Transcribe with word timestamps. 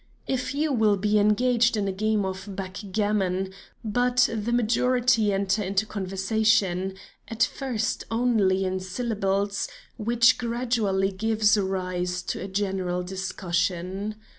A 0.27 0.35
few 0.35 0.73
will 0.73 0.97
be 0.97 1.19
engaged 1.19 1.77
in 1.77 1.87
a 1.87 1.91
game 1.91 2.25
of 2.25 2.47
backgammon, 2.55 3.53
but 3.85 4.27
the 4.33 4.51
majority 4.51 5.31
enter 5.31 5.61
into 5.61 5.85
conversation, 5.85 6.95
at 7.27 7.43
first 7.43 8.03
only 8.09 8.65
in 8.65 8.79
syllables, 8.79 9.67
which 9.97 10.39
gradually 10.39 11.11
gives 11.11 11.55
rise 11.55 12.23
to 12.23 12.41
a 12.41 12.47
general 12.47 13.03
discussion. 13.03 14.15